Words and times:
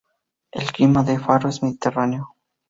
El 0.51 0.71
clima 0.71 1.03
de 1.03 1.19
Faro 1.19 1.47
es 1.47 1.61
mediterráneo. 1.61 2.35